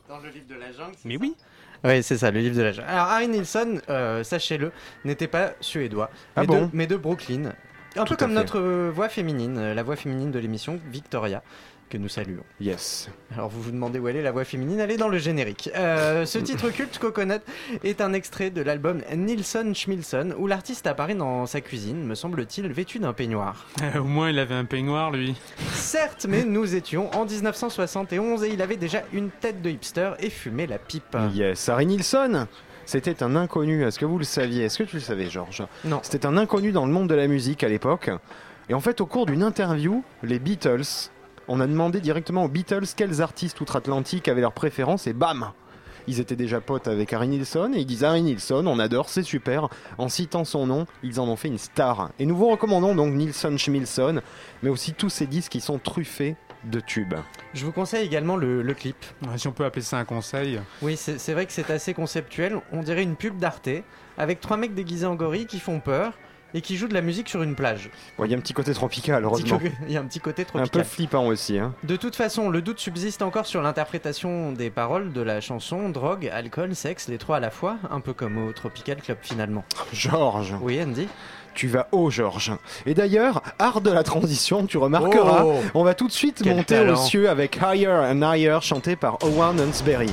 [0.09, 0.97] Dans le livre de la jungle.
[1.05, 1.37] Mais oui,
[1.85, 2.89] Oui, c'est ça, le livre de la jungle.
[2.89, 4.73] Alors, Harry Nilsson, euh, sachez-le,
[5.05, 6.63] n'était pas suédois, Ah mais, bon?
[6.63, 7.53] de, mais de Brooklyn.
[7.95, 8.35] Un Tout peu comme fait.
[8.35, 11.45] notre euh, voix féminine, la voix féminine de l'émission, Victoria,
[11.93, 12.43] que nous saluons.
[12.59, 13.11] Yes.
[13.35, 15.69] Alors vous vous demandez où elle est la voix féminine, elle est dans le générique.
[15.77, 17.43] Euh, ce titre culte, Coconut,
[17.85, 22.73] est un extrait de l'album Nilsson Schmilsson, où l'artiste apparaît dans sa cuisine, me semble-t-il,
[22.73, 23.67] vêtu d'un peignoir.
[23.83, 25.37] Euh, au moins il avait un peignoir lui.
[25.75, 30.31] Certes, mais nous étions en 1971 et il avait déjà une tête de hipster et
[30.31, 31.17] fumait la pipe.
[31.35, 31.69] Yes.
[31.69, 32.47] Harry Nilsson
[32.85, 33.85] c'était un inconnu.
[33.85, 34.65] Est-ce que vous le saviez?
[34.65, 35.63] Est-ce que tu le savais, Georges?
[35.85, 36.01] Non.
[36.03, 38.11] C'était un inconnu dans le monde de la musique à l'époque.
[38.69, 41.11] Et en fait, au cours d'une interview, les Beatles,
[41.49, 45.53] on a demandé directement aux Beatles quels artistes outre-Atlantique avaient leurs préférences et bam
[46.09, 49.23] ils étaient déjà potes avec Harry Nilsson et ils disent Harry Nilsson, on adore, c'est
[49.23, 49.69] super.
[49.99, 52.11] En citant son nom, ils en ont fait une star.
[52.19, 54.21] Et nous vous recommandons donc Nilsson Schmilsson,
[54.63, 57.15] mais aussi tous ces disques qui sont truffés de tubes.
[57.55, 58.97] Je vous conseille également le, le clip.
[59.37, 60.61] Si on peut appeler ça un conseil.
[60.81, 62.61] Oui, c'est c'est vrai que c'est assez conceptuel.
[62.73, 63.69] On dirait une pub d'Arte
[64.17, 66.15] avec trois mecs déguisés en gorille qui font peur
[66.55, 67.91] et qui jouent de la musique sur une plage.
[68.19, 69.59] Bon, Il y a un petit côté tropical, heureusement.
[69.87, 70.85] Il y a un petit côté Un peu tropical.
[70.85, 71.59] flippant aussi.
[71.59, 71.75] Hein.
[71.85, 76.31] De toute façon, le doute subsiste encore sur l'interprétation des paroles de la chanson drogue,
[76.33, 79.65] alcool, sexe, les trois à la fois, un peu comme au Tropical Club finalement.
[79.93, 81.09] Georges, Oui, Andy
[81.55, 82.53] tu vas haut, Georges.
[82.87, 86.65] Et d'ailleurs, art de la transition, tu remarqueras, Oh on va tout de suite monter
[86.77, 86.95] talent.
[86.95, 90.09] aux cieux avec Higher and Higher, chanté par Owen Hansberry.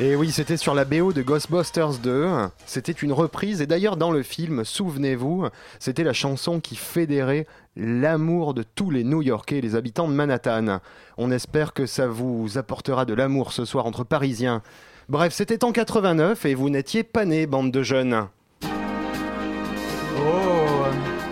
[0.00, 2.28] Et oui, c'était sur la BO de Ghostbusters 2.
[2.66, 3.60] C'était une reprise.
[3.60, 5.48] Et d'ailleurs, dans le film, souvenez-vous,
[5.80, 10.78] c'était la chanson qui fédérait l'amour de tous les New-Yorkais, les habitants de Manhattan.
[11.16, 14.62] On espère que ça vous apportera de l'amour ce soir entre Parisiens.
[15.08, 18.28] Bref, c'était en 89 et vous n'étiez pas nés, bande de jeunes.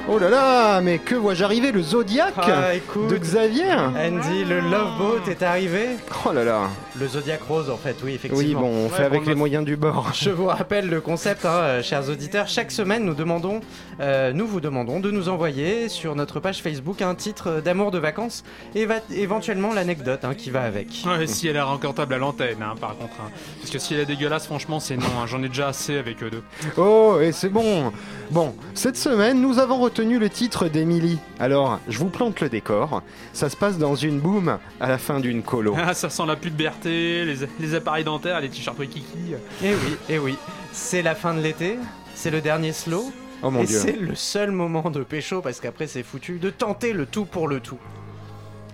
[0.09, 3.09] Oh là là, mais que vois-je arriver Le Zodiac Ah, écoute.
[3.09, 5.97] de Xavier Andy, le Love Boat est arrivé.
[6.25, 6.69] Oh là là.
[6.99, 8.39] Le Zodiac Rose, en fait, oui, effectivement.
[8.39, 10.13] Oui, bon, on Ouais, fait avec on les moyens du bord.
[10.15, 12.47] Je vous rappelle le concept, hein, euh, chers auditeurs.
[12.47, 13.61] Chaque semaine, nous demandons,
[14.01, 17.99] euh, nous vous demandons de nous envoyer sur notre page Facebook un titre d'amour de
[17.99, 18.45] vacances
[18.77, 20.87] et va- éventuellement l'anecdote hein, qui va avec.
[21.05, 23.15] Ouais, si elle est raccordable à l'antenne, hein, par contre.
[23.27, 23.31] hein.
[23.61, 25.07] Parce que si elle est dégueulasse, franchement, c'est non.
[25.21, 25.27] hein.
[25.27, 26.45] J'en ai déjà assez avec eux deux.
[26.77, 27.93] Oh, et c'est bon.
[28.31, 31.18] Bon, cette semaine, nous avons retenu le titre d'Emily.
[31.38, 33.03] Alors, je vous plante le décor.
[33.32, 35.74] Ça se passe dans une boum à la fin d'une colo.
[35.76, 39.34] Ah, ça sent la puberté, les, les appareils dentaires, les t-shirts Kiki.
[39.62, 40.36] Et oui, et oui,
[40.72, 41.78] c'est la fin de l'été,
[42.14, 43.11] c'est le dernier slow.
[43.42, 43.78] Oh mon et dieu.
[43.78, 47.49] c'est le seul moment de pécho, parce qu'après c'est foutu, de tenter le tout pour
[47.49, 47.78] le tout.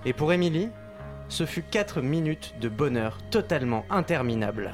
[0.04, 0.68] Et pour Émilie,
[1.28, 4.72] ce fut 4 minutes de bonheur totalement interminable.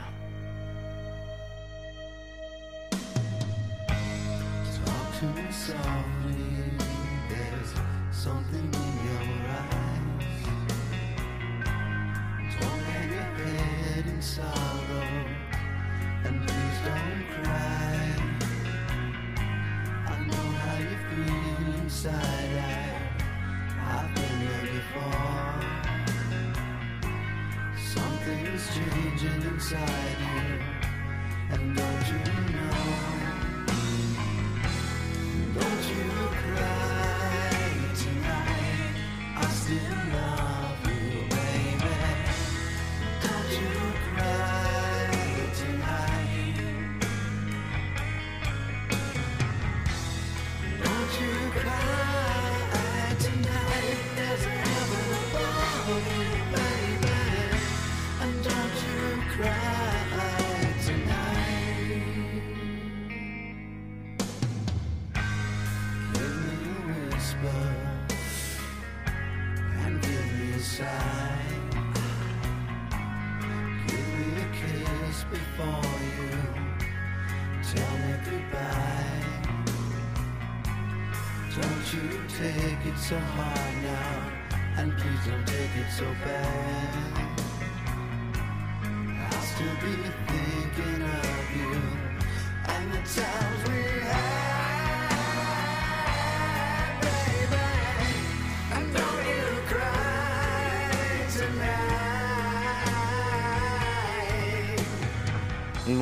[21.98, 22.14] Inside.
[22.14, 22.94] I,
[23.90, 25.54] I've been there before.
[27.76, 30.48] Something's changing inside you,
[31.50, 32.18] and don't you
[32.54, 33.07] know?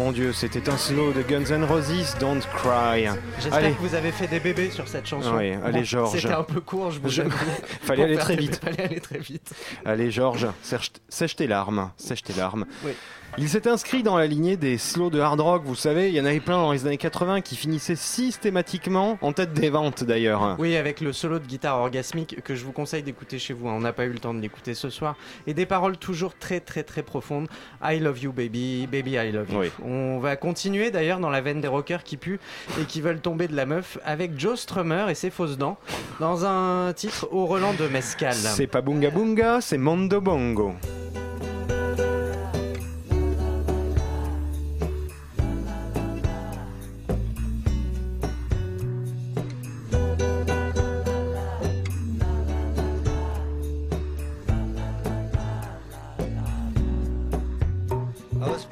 [0.07, 3.09] Mon dieu, c'était un slow de Guns N' Roses, Don't Cry.
[3.41, 5.35] J'espère que vous avez fait des bébés sur cette chanson.
[5.35, 6.21] Oui, allez, Georges.
[6.21, 7.23] C'était un peu court, je vous Je-.
[7.83, 8.61] Fallait aller très vite.
[8.63, 9.53] Fallait aller très vite.
[9.85, 11.91] Allez, Georges, sèche, sèche tes larmes.
[11.97, 12.67] Sèche tes larmes.
[12.85, 12.93] Oui.
[13.39, 16.21] Il s'est inscrit dans la lignée des slows de hard rock, vous savez, il y
[16.21, 20.57] en avait plein dans les années 80 qui finissaient systématiquement en tête des ventes d'ailleurs.
[20.59, 23.69] Oui, avec le solo de guitare orgasmique que je vous conseille d'écouter chez vous.
[23.69, 23.75] hein.
[23.77, 25.17] On n'a pas eu le temps de l'écouter ce soir.
[25.47, 27.47] Et des paroles toujours très très très profondes.
[27.85, 29.59] I love you baby, baby I love you.
[29.61, 29.71] Oui.
[29.85, 32.41] On va continuer d'ailleurs dans la veine des rockers qui puent
[32.81, 35.77] et qui veulent tomber de la meuf avec Joe Strummer et ses fausses dents
[36.21, 38.33] dans un titre au relent de Mescal.
[38.35, 40.73] C'est pas Bunga Bunga, c'est Mondo Bongo.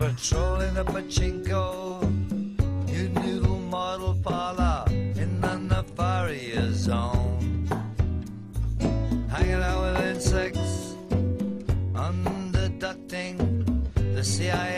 [0.04, 1.98] Patrolling the pachinko,
[2.86, 7.66] new noodle model parlor in the Nefaria zone.
[9.30, 10.94] Hanging out with insects,
[11.94, 13.34] underducting.
[14.14, 14.73] The CIA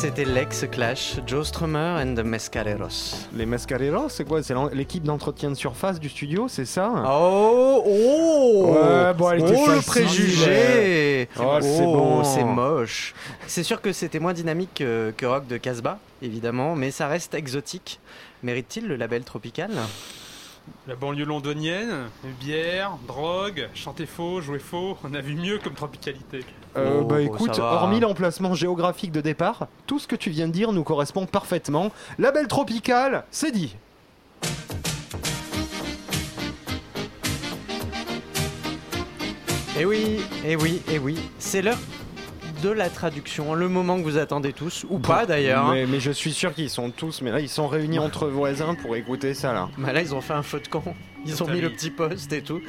[0.00, 3.26] C'était l'ex-clash Joe Strummer and the Mescaleros.
[3.34, 4.42] Les Mascareros, c'est quoi?
[4.42, 6.90] C'est l'équipe d'entretien de surface du studio, c'est ça?
[7.06, 12.24] Oh, oh Ouais, bon, elle était Oh, le préjugé Oh, c'est bon.
[12.24, 13.14] c'est moche.
[13.46, 17.34] C'est sûr que c'était moins dynamique que, que Rock de Casbah, évidemment, mais ça reste
[17.34, 18.00] exotique.
[18.42, 19.70] Mérite-t-il le label tropical?
[20.88, 22.08] La banlieue londonienne,
[22.40, 26.44] bière, drogue, chanter faux, jouer faux, on a vu mieux comme tropicalité.
[26.76, 30.52] Euh, Oh, bah écoute, hormis l'emplacement géographique de départ, tout ce que tu viens de
[30.52, 31.90] dire nous correspond parfaitement.
[32.18, 33.76] Label tropical, c'est dit.
[39.78, 41.78] Eh oui, eh oui, eh oui, c'est l'heure
[42.62, 45.66] de la traduction, le moment que vous attendez tous, ou pas d'ailleurs.
[45.66, 45.72] hein.
[45.74, 48.74] Mais, mais je suis sûr qu'ils sont tous, mais là ils sont réunis entre voisins
[48.74, 49.68] pour écouter ça là.
[49.78, 50.82] Bah là, ils ont fait un feu de camp.
[51.26, 52.60] Ils ont mis le petit poste et tout.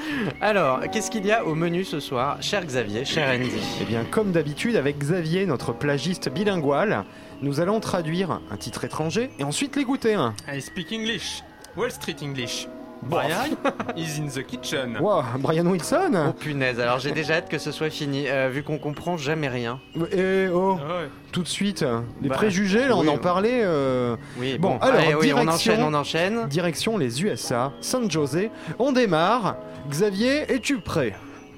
[0.41, 3.49] Alors, qu'est-ce qu'il y a au menu ce soir, cher Xavier, cher Andy?
[3.81, 7.05] Eh bien, comme d'habitude, avec Xavier, notre plagiste bilingual,
[7.41, 10.15] nous allons traduire un titre étranger et ensuite l'écouter.
[10.15, 10.35] hein.
[10.51, 11.43] I speak English.
[11.77, 12.67] Wall Street English.
[13.04, 13.18] Bon.
[13.18, 13.56] Brian
[13.97, 14.97] is in the kitchen.
[14.99, 18.62] Wow, Brian Oh Wilson punaise, alors j'ai déjà hâte que ce soit fini, euh, vu
[18.64, 19.80] qu'on comprend jamais rien.
[20.12, 21.10] Et oh, Ah ouais.
[21.32, 21.84] tout de suite,
[22.22, 23.10] les Bah, préjugés, là on oui.
[23.10, 23.62] en parlait.
[23.64, 26.47] euh, Oui, Bon, bon, alors, allez, oui, on direction- enchaîne, on enchaîne.
[26.47, 28.52] Direction les USA, San José.
[28.78, 29.58] On démarre.
[29.89, 31.16] Xavier, es-tu prêt?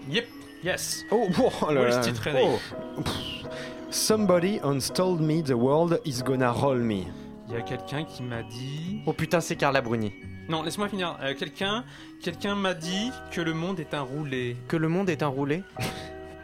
[0.09, 0.25] Yep.
[0.63, 1.03] Yes.
[1.11, 2.01] Oh, oh là Wall là.
[2.23, 2.39] Ready.
[2.41, 3.03] Oh.
[3.89, 7.03] Somebody once told me the world is gonna roll me.
[7.49, 9.01] Il y a quelqu'un qui m'a dit.
[9.05, 10.13] Oh putain, c'est Carla Bruni.
[10.49, 11.17] Non, laisse-moi finir.
[11.21, 11.85] Euh, quelqu'un,
[12.21, 14.57] quelqu'un m'a dit que le monde est un roulé.
[14.67, 15.63] Que le monde est un roulé?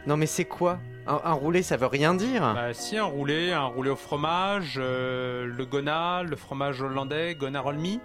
[0.06, 0.78] Non mais c'est quoi?
[1.06, 4.76] Un, un roulé, ça veut rien dire Bah si, un roulé, un roulé au fromage,
[4.78, 7.98] euh, le gona, le fromage hollandais, gona roll me.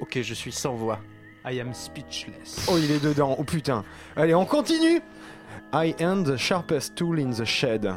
[0.00, 0.98] Ok, je suis sans voix.
[1.48, 2.66] I am speechless.
[2.68, 3.36] Oh, il est dedans.
[3.38, 3.84] Oh putain.
[4.16, 5.00] Allez, on continue.
[5.72, 7.88] I am the sharpest tool in the shed.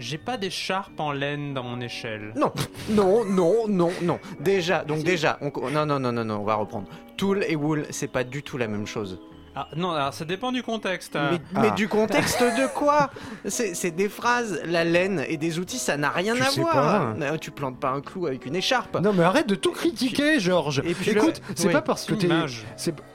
[0.00, 2.32] J'ai pas d'écharpe en laine dans mon échelle.
[2.34, 2.50] Non,
[2.88, 4.18] non, non, non, non.
[4.40, 6.88] Déjà, donc déjà, on, non, non, non, non, non, on va reprendre.
[7.18, 9.20] Tool et wool, c'est pas du tout la même chose.
[9.56, 11.16] Ah, non, alors ça dépend du contexte.
[11.16, 11.30] hein.
[11.32, 11.60] Mais, Ah.
[11.62, 13.10] mais du contexte de quoi?
[13.48, 16.72] C'est des phrases, la laine et des outils, ça n'a rien Tu à voir.
[16.72, 17.14] pas.
[17.20, 18.98] Euh, Tu plantes pas un clou avec une écharpe.
[19.00, 20.82] Non mais arrête de tout critiquer, Georges.
[20.84, 22.28] Et puis le- Écoute, c'est oui, pas parce que t'es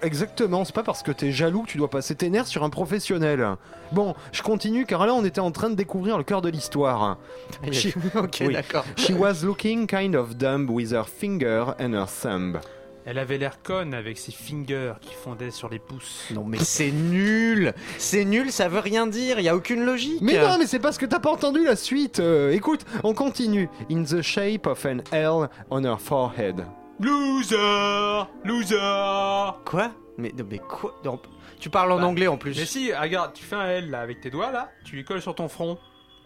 [0.02, 2.70] exactement, c'est pas parce que t'es jaloux que tu dois passer tes nerfs sur un
[2.70, 3.48] professionnel.
[3.92, 7.18] Bon, je continue car là on était en train de découvrir le cœur de l'histoire.
[7.72, 8.54] She- ok, Oui.
[8.54, 8.84] d'accord.
[8.98, 12.60] She was looking kind of dumb with her finger and her thumb.
[13.08, 16.28] Elle avait l'air conne avec ses fingers qui fondaient sur les pouces.
[16.34, 20.39] Non mais c'est nul C'est nul, ça veut rien dire, y a aucune logique Mais
[20.41, 22.20] non, mais c'est parce que t'as pas entendu la suite.
[22.20, 23.70] Euh, écoute, on continue.
[23.91, 26.66] In the shape of an L on her forehead.
[26.99, 29.91] Loser Loser Quoi?
[30.18, 30.95] Mais, non, mais quoi?
[31.03, 31.20] Non,
[31.60, 32.58] Tu parles en Bah, anglais en plus.
[32.58, 35.22] Mais si, regarde, tu fais un L là avec tes doigts là, tu lui colles
[35.22, 35.78] sur ton front.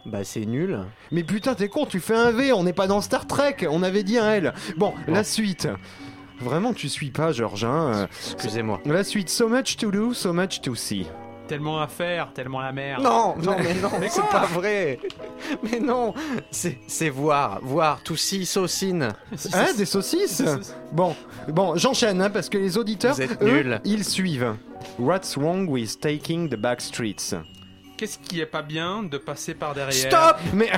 [0.06, 0.80] Bah c'est nul.
[1.12, 3.84] Mais putain, t'es con, tu fais un V, on n'est pas dans Star Trek, on
[3.84, 4.54] avait dit un L.
[4.78, 5.68] Bon, la suite.
[6.42, 7.66] Vraiment, tu suis pas, Georges.
[7.66, 8.80] hein, euh, Excusez-moi.
[8.86, 11.06] La suite, so much to do, so much to see.
[11.48, 13.02] Tellement à faire, tellement la merde.
[13.04, 15.00] Non, non, mais non, Mais c'est pas vrai.
[15.64, 16.14] Mais non,
[16.52, 19.14] c'est c'est voir, voir, tout si, saucine.
[19.54, 20.44] Hein, des saucisses
[20.92, 21.16] Bon,
[21.48, 23.82] bon, j'enchaîne, hein, parce que les auditeurs, Vous êtes eux, nuls.
[23.84, 24.56] ils suivent.
[25.00, 27.34] What's wrong with taking the back streets?
[28.00, 30.70] Qu'est-ce qui est pas bien de passer par derrière Stop Mais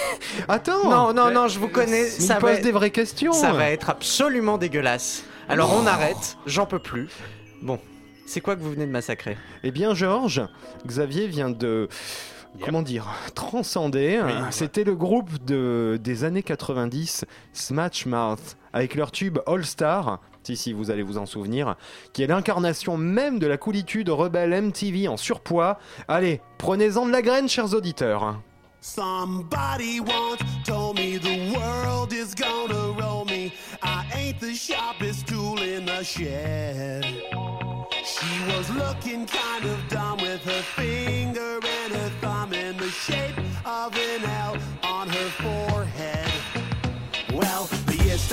[0.48, 3.34] attends Non, non, non, je vous connais, Mais ça il va, pose des vraies questions
[3.34, 5.24] ça va être absolument dégueulasse.
[5.50, 5.80] Alors Oh.
[5.82, 7.10] on arrête, j'en peux plus.
[7.60, 7.78] Bon,
[8.24, 9.36] c'est quoi que vous venez de massacrer?
[9.62, 10.40] Eh bien, Georges,
[10.86, 11.90] Xavier vient de.
[12.64, 14.22] Comment dire Transcender.
[14.24, 20.18] Oui, C'était le groupe de, des années 90, Smash Mouth, avec leur tube All Star.
[20.50, 21.76] Si, si, vous allez vous en souvenir,
[22.12, 25.78] qui est l'incarnation même de la coolitude rebelle MTV en surpoids.
[26.08, 28.40] Allez, prenez-en de la graine, chers auditeurs.
[28.80, 33.52] Somebody once told me the world is gonna roll me.
[33.80, 37.04] I ain't the sharpest tool in the shed.
[37.04, 43.38] She was looking kind of dumb with her finger and her thumb in the shape
[43.64, 45.99] of an L on her forehead.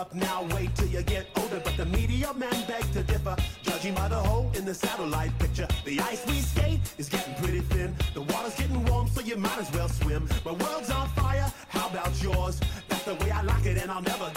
[0.00, 1.60] up now, wait till you get older.
[1.62, 3.36] But the media men beg to differ.
[3.62, 7.60] Judging by the hole in the satellite picture, the ice we skate is getting pretty
[7.60, 7.94] thin.
[8.14, 10.26] The water's getting warm, so you might as well swim.
[10.44, 12.60] My world's on fire, how about yours?
[12.88, 14.30] That's the way I like it, and I'll never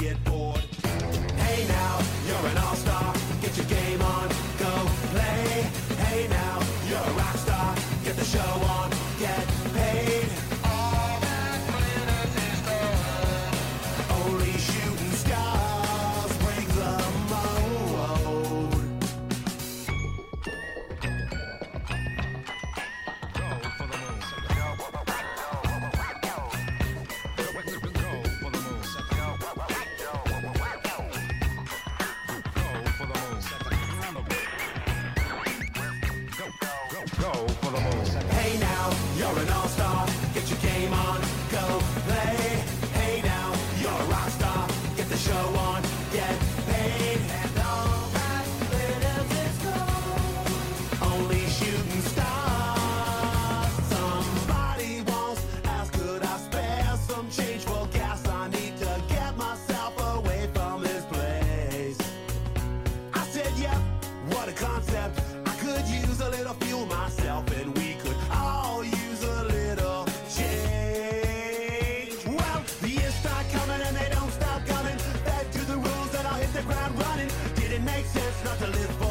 [78.64, 79.03] to live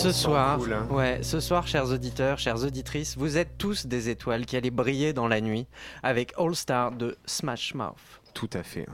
[0.00, 0.86] Ce soir, cool, hein.
[0.88, 5.12] ouais, ce soir, chers auditeurs, chères auditrices, vous êtes tous des étoiles qui allaient briller
[5.12, 5.66] dans la nuit
[6.02, 7.98] avec All Star de Smash Mouth.
[8.32, 8.86] Tout à fait.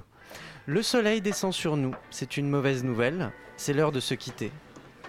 [0.66, 4.50] Le soleil descend sur nous, c'est une mauvaise nouvelle, c'est l'heure de se quitter.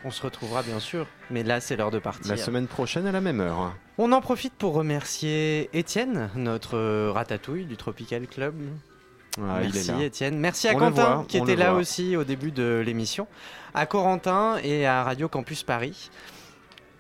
[0.05, 2.29] On se retrouvera bien sûr, mais là c'est l'heure de partir.
[2.29, 3.73] La semaine prochaine à la même heure.
[3.97, 8.53] On en profite pour remercier Étienne, notre euh, ratatouille du Tropical Club.
[9.39, 9.91] Ah, Merci.
[10.01, 10.37] Étienne.
[10.37, 13.27] Merci à On Quentin voit, qui on était là aussi au début de l'émission,
[13.77, 16.09] à Corentin et à Radio Campus Paris.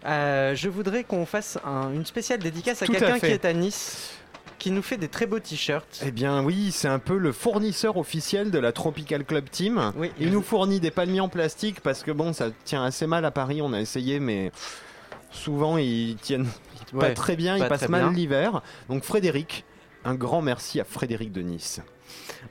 [0.05, 3.45] Euh, je voudrais qu'on fasse un- une spéciale dédicace à Tout à quelqu'un qui est
[3.45, 4.11] à Nice,
[4.59, 6.01] qui nous fait des très beaux t-shirts.
[6.05, 9.91] Eh bien oui, c'est un peu le fournisseur officiel de la Tropical Club Team.
[9.97, 13.25] Oui, Il nous fournit des palmiers en plastique parce que bon, ça tient assez mal
[13.25, 14.51] à Paris, on a essayé, mais
[15.31, 16.47] souvent ils tiennent
[16.97, 18.11] pas très bien, ils passent mal bien.
[18.13, 18.61] l'hiver.
[18.89, 19.65] Donc Frédéric,
[20.05, 21.81] un grand merci à Frédéric de Nice.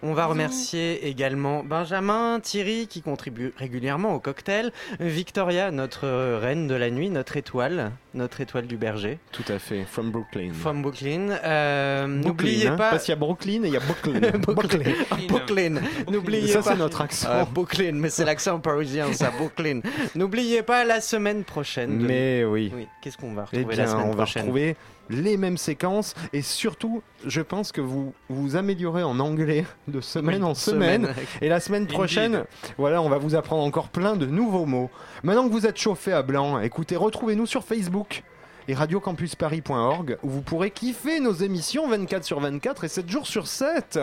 [0.09, 6.69] On va remercier également Benjamin, Thierry qui contribue régulièrement au cocktail, Victoria, notre euh, reine
[6.69, 10.53] de la nuit, notre étoile, notre étoile du berger, Tout à fait, from Brooklyn.
[10.53, 11.31] from Brooklyn.
[11.45, 12.91] Euh, Brooklyn, N'oubliez hein, pas.
[12.91, 14.21] Parce qu'il y a Brooklyn et il y a Brooklyn.
[14.39, 14.93] Brooklyn.
[15.29, 15.75] Brooklyn.
[16.09, 16.71] N'oubliez Ça pas.
[16.71, 17.29] c'est notre accent.
[17.31, 19.81] Ah, Brooklyn, mais c'est l'accent parisien, ça, Brooklyn.
[20.15, 21.99] N'oubliez pas la semaine prochaine.
[21.99, 22.71] de- Mais oui.
[22.75, 24.43] Oui, qu'est-ce qu'on va Eh retrouver la bien, semaine on va prochaine?
[24.43, 24.77] retrouver
[25.11, 30.45] les mêmes séquences et surtout, je pense que vous vous améliorez en anglais de semaine
[30.45, 31.09] en semaine.
[31.41, 32.45] Et la semaine prochaine,
[32.79, 34.91] voilà, on va vous apprendre encore plein de nouveaux mots.
[35.23, 38.23] Maintenant que vous êtes chauffé à blanc, écoutez, retrouvez-nous sur Facebook
[38.69, 43.47] et radiocampusparis.org où vous pourrez kiffer nos émissions 24 sur 24 et 7 jours sur
[43.47, 43.99] 7.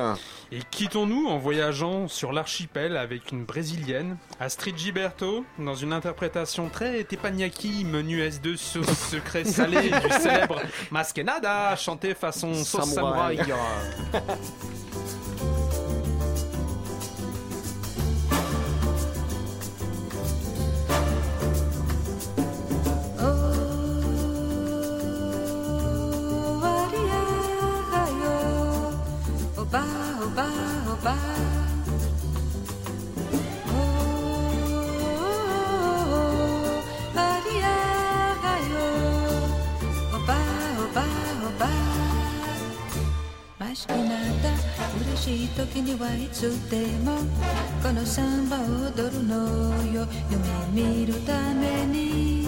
[0.52, 7.04] Et quittons-nous en voyageant sur l'archipel avec une brésilienne, Astrid Gilberto, dans une interprétation très
[7.04, 10.62] teppanyaki, menu S2 sauce secret salé du célèbre
[10.92, 13.38] Masquenada, chanté façon sauce Samouraï.
[13.38, 13.58] samouraï.
[45.24, 47.16] しい時にはいつでも
[47.82, 48.62] このサンバを
[48.92, 49.38] 踊るの
[49.94, 50.06] よ。
[50.76, 52.46] 夢見るために。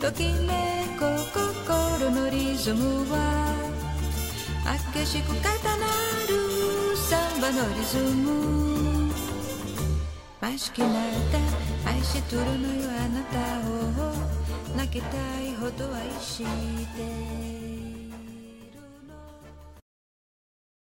[0.00, 3.54] ときめく心のリズムは
[4.92, 5.86] 激しく重な
[6.26, 9.12] るサンバのリズム。
[10.40, 10.90] ましくなっ
[11.84, 13.38] た愛してるのよあなた
[13.70, 14.14] を。
[14.76, 17.57] 泣きたいほど愛して。